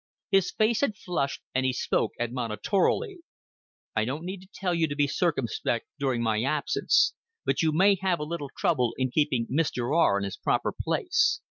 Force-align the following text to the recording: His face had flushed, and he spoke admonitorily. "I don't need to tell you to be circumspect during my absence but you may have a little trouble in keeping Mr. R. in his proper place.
His 0.31 0.49
face 0.49 0.81
had 0.81 0.97
flushed, 0.97 1.43
and 1.53 1.63
he 1.63 1.73
spoke 1.73 2.13
admonitorily. 2.19 3.19
"I 3.95 4.03
don't 4.03 4.23
need 4.23 4.41
to 4.41 4.47
tell 4.51 4.73
you 4.73 4.87
to 4.87 4.95
be 4.95 5.05
circumspect 5.05 5.85
during 5.99 6.23
my 6.23 6.41
absence 6.41 7.13
but 7.45 7.61
you 7.61 7.71
may 7.71 7.93
have 8.01 8.17
a 8.19 8.23
little 8.23 8.49
trouble 8.57 8.95
in 8.97 9.11
keeping 9.11 9.45
Mr. 9.45 9.95
R. 9.95 10.17
in 10.17 10.23
his 10.23 10.37
proper 10.37 10.71
place. 10.75 11.39